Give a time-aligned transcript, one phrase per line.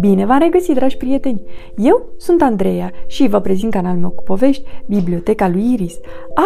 [0.00, 1.42] Bine v-am regăsit, dragi prieteni!
[1.76, 5.98] Eu sunt Andreea și vă prezint canalul meu cu povești, Biblioteca lui Iris.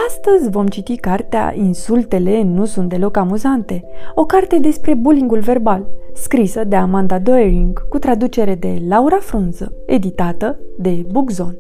[0.07, 6.65] Astăzi vom citi cartea Insultele nu sunt deloc amuzante, o carte despre bullyingul verbal, scrisă
[6.65, 11.59] de Amanda Doering, cu traducere de Laura Frunză, editată de Bookzone.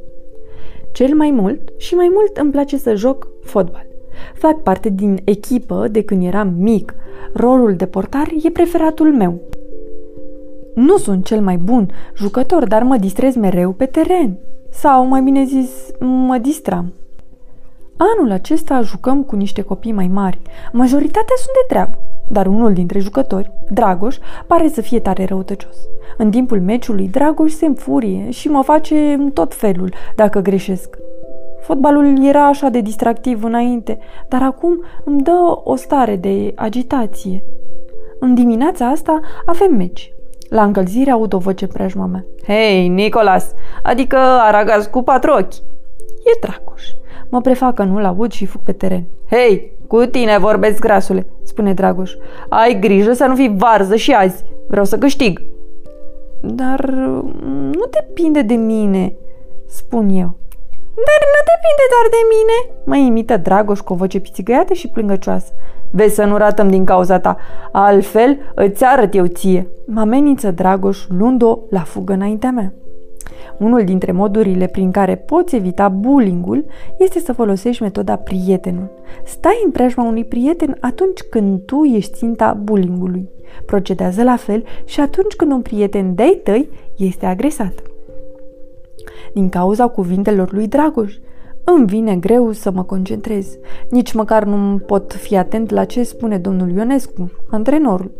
[0.93, 3.90] Cel mai mult și mai mult îmi place să joc fotbal.
[4.35, 6.95] Fac parte din echipă de când eram mic.
[7.33, 9.41] Rolul de portar e preferatul meu,
[10.75, 14.39] nu sunt cel mai bun jucător, dar mă distrez mereu pe teren.
[14.71, 16.93] Sau, mai bine zis, mă distram.
[17.97, 20.41] Anul acesta jucăm cu niște copii mai mari.
[20.73, 24.17] Majoritatea sunt de treabă, dar unul dintre jucători, Dragoș,
[24.47, 25.77] pare să fie tare răutăcios.
[26.17, 30.99] În timpul meciului, Dragoș se înfurie și mă face în tot felul dacă greșesc.
[31.61, 37.45] Fotbalul era așa de distractiv înainte, dar acum îmi dă o stare de agitație.
[38.21, 40.13] În dimineața asta avem meci.
[40.49, 42.25] La încălzire aud o voce preajma mea.
[42.47, 45.55] Hei, Nicolas, adică aragaz cu patru ochi.
[46.25, 46.83] E Dragoș.
[47.31, 49.05] Mă prefac că nu-l aud și fug pe teren.
[49.31, 52.13] Hei, cu tine vorbesc, grasule, spune Dragoș.
[52.49, 54.45] Ai grijă să nu fii varză și azi.
[54.69, 55.41] Vreau să câștig.
[56.43, 56.85] Dar
[57.51, 59.15] nu depinde de mine,
[59.67, 60.37] spun eu.
[61.09, 65.53] Dar nu depinde doar de mine, mă imită Dragoș cu o voce pițigăiată și plângăcioasă.
[65.91, 67.37] Vezi să nu ratăm din cauza ta,
[67.73, 69.69] altfel îți arăt eu ție.
[69.87, 72.73] Mă amenință Dragoș luând-o la fugă înaintea mea.
[73.59, 76.65] Unul dintre modurile prin care poți evita bullyingul
[76.99, 78.91] este să folosești metoda prietenul.
[79.25, 83.29] Stai în preajma unui prieten atunci când tu ești ținta bullyingului.
[83.67, 87.90] Procedează la fel și atunci când un prieten de-ai tăi este agresat.
[89.35, 91.15] Din cauza cuvintelor lui Dragoș,
[91.65, 93.59] îmi vine greu să mă concentrez.
[93.91, 98.13] Nici măcar nu pot fi atent la ce spune domnul Ionescu, antrenorul.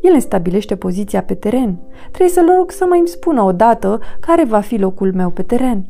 [0.00, 1.80] El îmi stabilește poziția pe teren.
[2.08, 5.86] Trebuie să-l rog să mai îmi spună odată care va fi locul meu pe teren.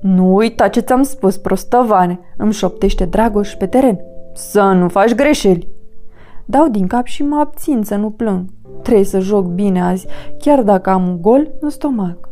[0.00, 4.00] Nu uita ce ți-am spus, prostăvane, îmi șoptește Dragoș pe teren.
[4.34, 5.68] Să nu faci greșeli.
[6.44, 8.44] Dau din cap și mă abțin să nu plâng.
[8.86, 10.06] Trebuie să joc bine azi,
[10.38, 12.28] chiar dacă am un gol în stomac.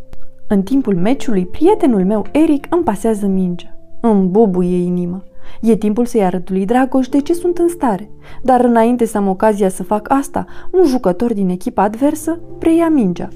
[0.48, 3.76] În timpul meciului, prietenul meu, Eric, îmi pasează mingea.
[4.00, 5.22] Îmi bubuie inima.
[5.60, 8.10] E timpul să-i arăt lui Dragoș de ce sunt în stare.
[8.42, 13.28] Dar înainte să am ocazia să fac asta, un jucător din echipa adversă preia mingea.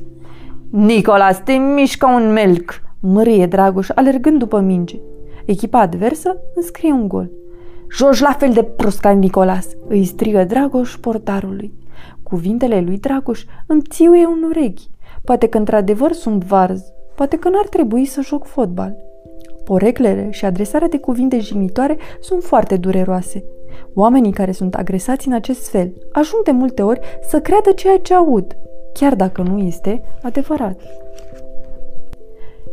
[0.70, 2.82] Nicolas, te mișcă un melc!
[3.00, 5.00] Mărie Dragoș, alergând după minge.
[5.44, 7.30] Echipa adversă înscrie un gol.
[7.90, 11.72] Joci la fel de prost ca Nicolas, îi strigă Dragoș portarului.
[12.22, 14.90] Cuvintele lui Dragoș îmi țiuie un urechi.
[15.24, 18.96] Poate că într-adevăr sunt varz, Poate că n-ar trebui să joc fotbal.
[19.64, 23.44] Poreclele și adresarea de cuvinte jignitoare sunt foarte dureroase.
[23.94, 28.14] Oamenii care sunt agresați în acest fel ajung de multe ori să creadă ceea ce
[28.14, 28.56] aud,
[28.92, 30.80] chiar dacă nu este adevărat.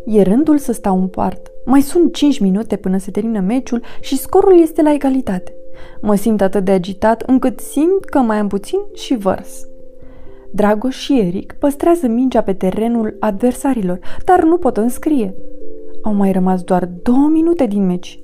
[0.05, 1.51] E rândul să stau în poartă.
[1.65, 5.55] Mai sunt 5 minute până se termină meciul și scorul este la egalitate.
[6.01, 9.67] Mă simt atât de agitat încât simt că mai am puțin și vărs.
[10.51, 15.35] Dragoș și Eric păstrează mingea pe terenul adversarilor, dar nu pot înscrie.
[16.03, 18.19] Au mai rămas doar două minute din meci.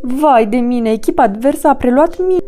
[0.00, 2.40] Vai de mine, echipa adversă a preluat mine.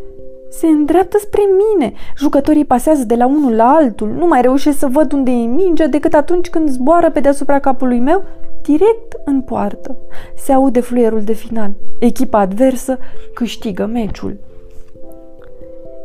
[0.50, 1.92] Se îndreaptă spre mine.
[2.16, 4.08] Jucătorii pasează de la unul la altul.
[4.18, 8.00] Nu mai reușesc să văd unde e mingea decât atunci când zboară pe deasupra capului
[8.00, 8.24] meu,
[8.62, 9.96] direct în poartă.
[10.36, 11.74] Se aude fluierul de final.
[11.98, 12.98] Echipa adversă
[13.34, 14.36] câștigă meciul.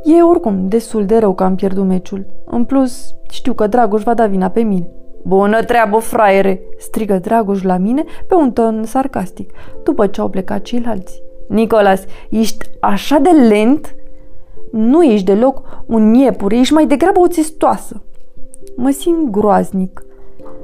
[0.04, 2.26] E oricum destul de rău că am pierdut meciul.
[2.46, 4.88] În plus, știu că Dragoș va da vina pe mine.
[5.24, 9.54] Bună treabă, fraiere!" strigă Dragoș la mine pe un ton sarcastic,
[9.84, 11.22] după ce au plecat ceilalți.
[11.48, 13.96] Nicolas, ești așa de lent?
[14.72, 18.02] Nu ești deloc un iepure, ești mai degrabă o țestoasă.
[18.76, 20.06] Mă simt groaznic.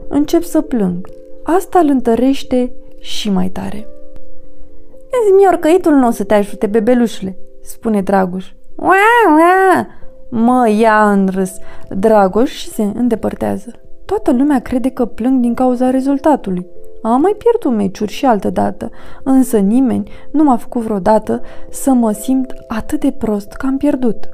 [0.07, 1.07] Încep să plâng.
[1.55, 3.87] Asta îl întărește și mai tare.
[5.11, 8.51] Îți căitul nu o să te ajute, bebelușule, spune Dragoș.
[8.75, 8.95] Ua,
[9.37, 9.87] ua!
[10.29, 11.51] Mă ia în râs.
[11.89, 13.71] Dragoș și se îndepărtează.
[14.05, 16.65] Toată lumea crede că plâng din cauza rezultatului.
[17.01, 18.89] Am mai pierdut meciuri și altă dată,
[19.23, 24.29] însă nimeni nu m-a făcut vreodată să mă simt atât de prost că am pierdut.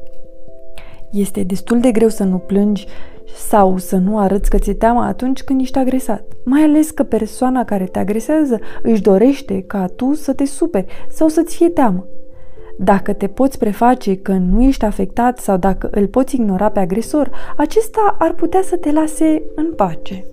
[1.12, 2.88] Este destul de greu să nu plângi
[3.36, 6.24] sau să nu arăți că ți-e teamă atunci când ești agresat.
[6.46, 11.28] Mai ales că persoana care te agresează își dorește ca tu să te superi sau
[11.28, 12.08] să-ți fie teamă.
[12.78, 17.32] Dacă te poți preface că nu ești afectat sau dacă îl poți ignora pe agresor,
[17.58, 20.26] acesta ar putea să te lase în pace.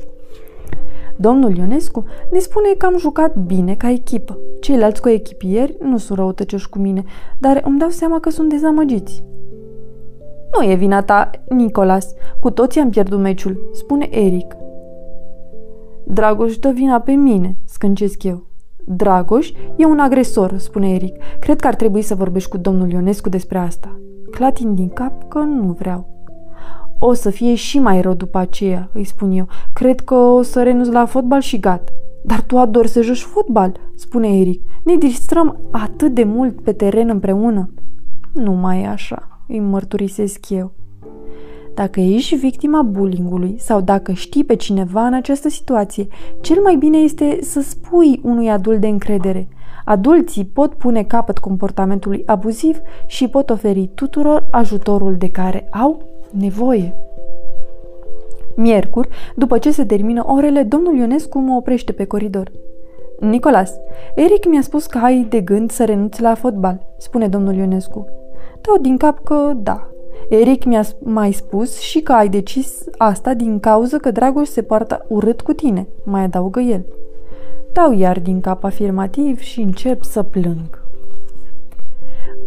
[1.17, 4.39] Domnul Ionescu ne spune că am jucat bine ca echipă.
[4.61, 7.05] Ceilalți coechipieri nu sunt răutăcioși cu mine,
[7.39, 9.23] dar îmi dau seama că sunt dezamăgiți.
[10.59, 12.15] Nu e vina ta, Nicolas.
[12.41, 14.57] Cu toții am pierdut meciul, spune Eric.
[16.07, 18.47] Dragoș dă vina pe mine, scâncesc eu.
[18.85, 21.17] Dragoș e un agresor, spune Eric.
[21.41, 24.01] Cred că ar trebui să vorbești cu domnul Ionescu despre asta.
[24.31, 26.11] Clatin din cap că nu vreau.
[26.99, 29.47] O să fie și mai rău după aceea, îi spun eu.
[29.73, 31.93] Cred că o să renunț la fotbal și gata.
[32.25, 34.63] Dar tu adori să joci fotbal, spune Eric.
[34.85, 37.71] Ne distrăm atât de mult pe teren împreună.
[38.33, 40.71] Nu mai e așa, îi mărturisesc eu.
[41.75, 46.07] Dacă ești victima bullyingului sau dacă știi pe cineva în această situație,
[46.41, 49.49] cel mai bine este să spui unui adult de încredere.
[49.85, 56.95] Adulții pot pune capăt comportamentului abuziv și pot oferi tuturor ajutorul de care au nevoie.
[58.57, 62.53] Miercuri, după ce se termină orele, domnul Ionescu mă oprește pe coridor.
[63.21, 63.73] Nicolas,
[64.15, 68.22] Eric mi-a spus că ai de gând să renunți la fotbal, spune domnul Ionescu.
[68.62, 69.87] Dau din cap că da.
[70.29, 75.05] Eric mi-a mai spus și că ai decis asta din cauza că Dragoș se poartă
[75.09, 76.85] urât cu tine, mai adaugă el.
[77.73, 80.85] Dau iar din cap afirmativ și încep să plâng.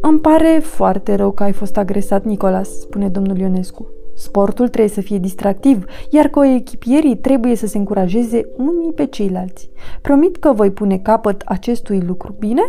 [0.01, 3.87] Îmi pare foarte rău că ai fost agresat, Nicolas, spune domnul Ionescu.
[4.13, 9.69] Sportul trebuie să fie distractiv, iar coechipierii trebuie să se încurajeze unii pe ceilalți.
[10.01, 12.61] Promit că voi pune capăt acestui lucru, bine?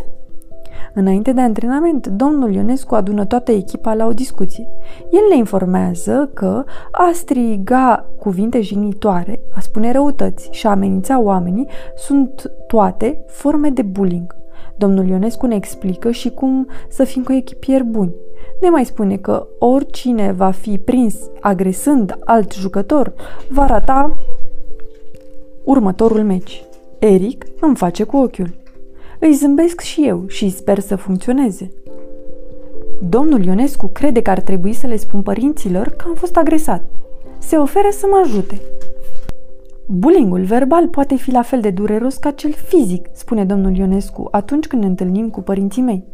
[0.99, 4.69] Înainte de antrenament, domnul Ionescu adună toată echipa la o discuție.
[5.11, 11.69] El le informează că a striga cuvinte jignitoare, a spune răutăți și a amenința oamenii
[11.97, 14.37] sunt toate forme de bullying.
[14.77, 18.15] Domnul Ionescu ne explică și cum să fim coechipieri buni.
[18.61, 23.13] Ne mai spune că oricine va fi prins agresând alt jucător
[23.49, 24.17] va rata
[25.65, 26.65] următorul meci.
[26.99, 28.65] Eric îmi face cu ochiul.
[29.21, 31.71] Îi zâmbesc și eu și sper să funcționeze.
[33.09, 36.85] Domnul Ionescu crede că ar trebui să le spun părinților că am fost agresat.
[37.39, 38.61] Se oferă să mă ajute.
[39.87, 44.67] Bullyingul verbal poate fi la fel de dureros ca cel fizic, spune domnul Ionescu atunci
[44.67, 46.05] când ne întâlnim cu părinții mei.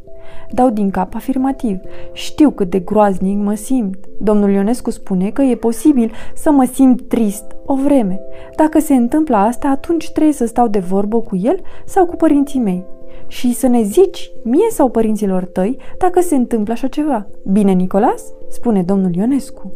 [0.51, 1.79] Dau din cap afirmativ.
[2.13, 3.97] Știu cât de groaznic mă simt.
[4.21, 8.21] Domnul Ionescu spune că e posibil să mă simt trist o vreme.
[8.57, 12.61] Dacă se întâmplă asta, atunci trebuie să stau de vorbă cu el sau cu părinții
[12.61, 12.85] mei.
[13.27, 17.27] Și să ne zici, mie sau părinților tăi, dacă se întâmplă așa ceva.
[17.53, 18.25] Bine, Nicolas?
[18.49, 19.73] spune domnul Ionescu.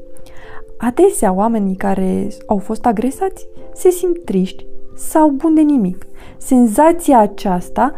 [0.79, 4.67] Adesea oamenii care au fost agresați se simt triști
[4.97, 6.06] sau bun de nimic.
[6.37, 7.93] Senzația aceasta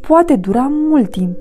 [0.00, 1.36] poate dura mult timp.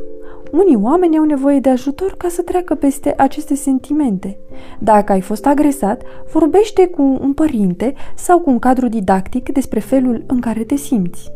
[0.54, 4.40] Unii oameni au nevoie de ajutor ca să treacă peste aceste sentimente.
[4.80, 6.02] Dacă ai fost agresat,
[6.34, 11.32] vorbește cu un părinte sau cu un cadru didactic despre felul în care te simți.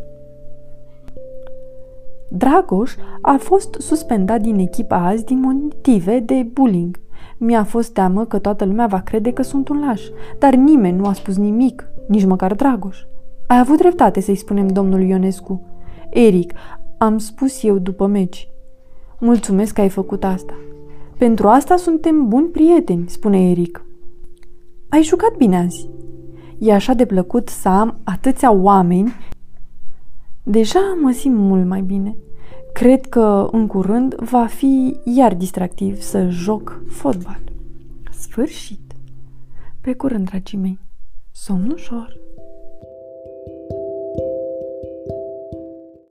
[2.29, 6.99] Dragoș a fost suspendat din echipa azi din motive de bullying.
[7.37, 10.01] Mi-a fost teamă că toată lumea va crede că sunt un laș,
[10.39, 12.97] dar nimeni nu a spus nimic, nici măcar Dragoș.
[13.47, 15.61] Ai avut dreptate să-i spunem domnul Ionescu.
[16.09, 16.53] Eric,
[16.97, 18.49] am spus eu după meci.
[19.19, 20.53] Mulțumesc că ai făcut asta.
[21.17, 23.85] Pentru asta suntem buni prieteni, spune Eric.
[24.89, 25.89] Ai jucat bine azi.
[26.57, 29.13] E așa de plăcut să am atâția oameni.
[30.43, 32.15] Deja mă simt mult mai bine.
[32.73, 37.41] Cred că în curând va fi iar distractiv să joc fotbal.
[38.11, 38.95] Sfârșit.
[39.81, 40.79] Pe curând, dragii mei.
[41.31, 42.26] Somn ușor.